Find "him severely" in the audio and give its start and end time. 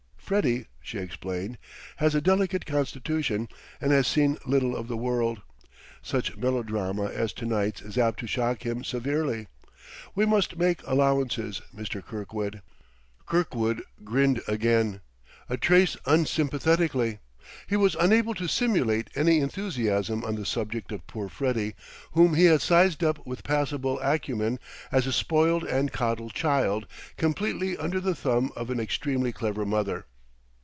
8.65-9.47